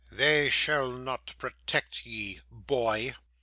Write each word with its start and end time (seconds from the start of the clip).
'They 0.11 0.49
shall 0.49 0.89
not 0.89 1.35
protect 1.37 2.07
ye 2.07 2.39
boy! 2.49 3.13